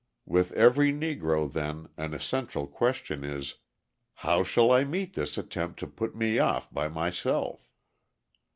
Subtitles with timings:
[0.25, 3.57] With every Negro, then, an essential question is:
[4.25, 7.69] "How shall I meet this attempt to put me off by myself?"